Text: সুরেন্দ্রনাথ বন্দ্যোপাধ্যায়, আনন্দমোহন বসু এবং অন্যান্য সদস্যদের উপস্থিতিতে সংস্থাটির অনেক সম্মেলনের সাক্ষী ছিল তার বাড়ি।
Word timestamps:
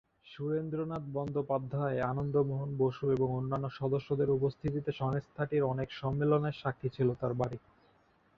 সুরেন্দ্রনাথ 0.25 1.03
বন্দ্যোপাধ্যায়, 1.13 1.97
আনন্দমোহন 2.03 2.69
বসু 2.77 3.03
এবং 3.11 3.27
অন্যান্য 3.33 3.67
সদস্যদের 3.71 4.29
উপস্থিতিতে 4.29 4.91
সংস্থাটির 4.91 5.63
অনেক 5.63 5.87
সম্মেলনের 5.91 6.59
সাক্ষী 6.61 6.89
ছিল 6.89 7.07
তার 7.13 7.33
বাড়ি। 7.33 7.57